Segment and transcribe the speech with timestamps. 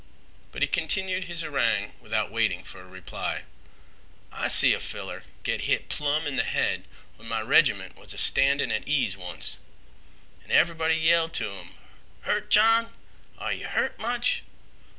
[0.51, 3.43] But he continued his harangue without waiting for a reply.
[4.31, 6.85] "I see a feller git hit plum in th' head
[7.17, 9.57] when my reg'ment was a standin' at ease onct.
[10.43, 11.75] An' everybody yelled to 'im:
[12.21, 12.95] 'Hurt, John?
[13.37, 14.41] Are yeh hurt much?